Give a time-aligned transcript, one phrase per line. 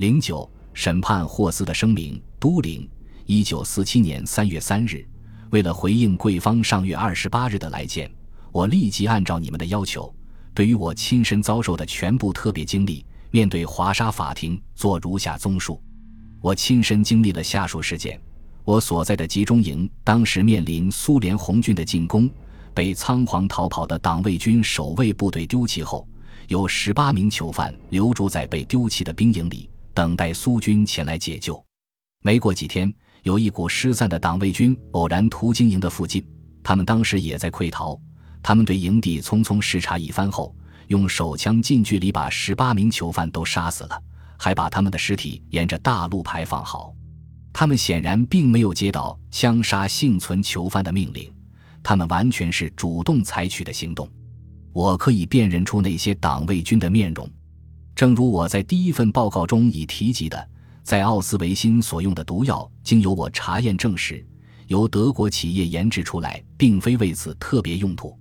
[0.00, 2.88] 零九审判霍斯的声明，都灵，
[3.26, 5.06] 一九四七年三月三日。
[5.50, 8.10] 为了回应贵方上月二十八日的来见，
[8.50, 10.10] 我立即按照你们的要求，
[10.54, 15.78] 对于我亲身遭受的全部特别经历，面对华沙法庭做如下综述。
[16.40, 18.18] 我亲身经历了下述事件：
[18.64, 22.26] 我所在的集中营当时面临苏联红军的进攻，
[22.72, 26.08] 被仓皇逃跑的党卫军守卫部队丢弃后，
[26.48, 29.68] 有十八名囚犯留住在被丢弃的兵营里，
[30.00, 31.62] 等待苏军前来解救。
[32.22, 32.90] 没过几天。
[33.22, 36.26] 有一股失散的党卫军偶然途经营的附近，
[36.62, 38.00] 他们当时也在溃逃。
[38.42, 44.02] 他们对营地匆匆视察一番后，用手枪近距离把十八名囚犯都杀死了，
[44.38, 46.94] 还把他们的尸体沿着大路排放好。
[47.52, 51.30] 他们显然并没有接到枪杀幸存囚犯的命令，
[51.82, 54.08] 他们完全是主动采取的行动。
[54.72, 57.30] 我可以辨认出那些党卫军的面容，
[58.00, 60.48] 正如我在第一份报告中已提及的。
[60.82, 64.26] 在奥斯维辛所用的毒药，经由我查验证实，
[64.68, 68.18] 由德国企业研制出来，并非为此特别用途。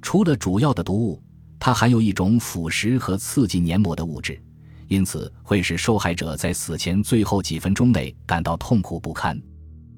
[0.00, 1.20] 除了主要的毒物，
[1.58, 4.40] 它含有一种腐蚀和刺激黏膜的物质，
[4.86, 9.36] 因此会使受害者在死前最后几分钟内感到痛苦不堪。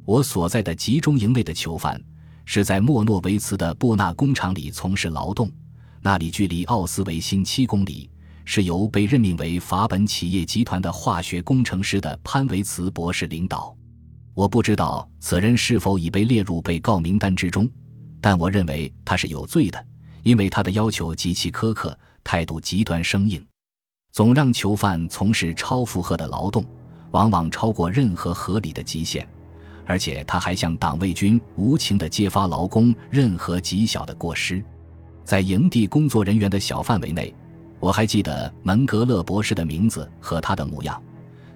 [0.06, 2.02] 我所在的集中营内的囚犯
[2.46, 5.52] 是在莫诺维茨的布纳工厂里从事劳动，
[6.00, 8.08] 那里距离奥斯维辛七公里。
[8.50, 13.76] 是由被任命为法本企业集团的化学工程师的潘维茨博士领导。
[14.32, 17.68] 我不知道此人是否已被列入被告名单之中，
[18.22, 19.86] 但我认为他是有罪的，
[20.22, 23.46] 因为他的要求极其苛刻，态度极端生硬，
[24.12, 26.64] 总让囚犯从事超负荷的劳动，
[27.10, 29.28] 往往超过任何合理的极限，
[29.84, 34.64] 而且他还向党卫军无情地揭发劳工任何极小的过失，
[35.22, 37.34] 在营地工作人员的小范围内。
[37.80, 41.00] 我还记得门格勒博士的名字和他的模样，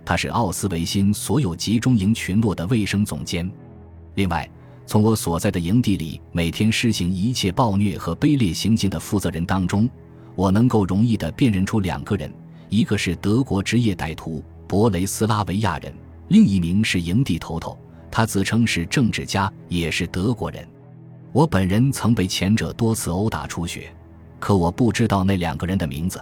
[0.05, 3.51] 他是奥斯维辛所有集中营群落的卫生总监。
[4.15, 4.49] 另外，
[4.87, 9.89] 从我所在的营地里每天施行一切暴虐和卑劣行径的负责人当中，
[10.35, 12.33] 我能够容易地辨认出两个人：
[12.69, 15.93] 一个是德国职业歹徒博雷斯拉维亚人，
[16.29, 17.77] 另一名是营地头头，
[18.11, 20.67] 他自称是政治家，也是德国人。
[21.33, 23.93] 我本人曾被前者多次殴打出血。
[24.43, 26.21] 可我不知道那两个人的名字。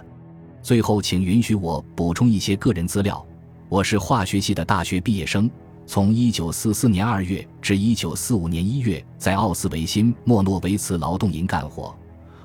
[0.61, 3.25] 最后，请允许我补充一些个人资料。
[3.67, 5.49] 我是化学系的大学毕业生，
[5.87, 11.97] 从1944年2月至1945年1月在奥斯维辛莫诺维茨劳动营干活。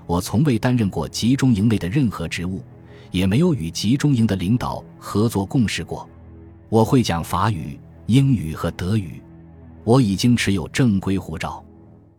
[0.07, 2.65] 我从未担任过集中营内的任何职务，
[3.11, 6.09] 也没有与集中营的领导合作共事过。
[6.71, 9.21] 我会讲法语、英语和德语。
[9.85, 11.63] 我已经持有正规护照。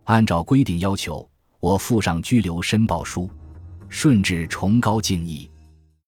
[0.04, 1.28] 按照规定要求，
[1.60, 3.28] 我附上拘留申报书。
[3.90, 5.50] 顺治崇高敬意。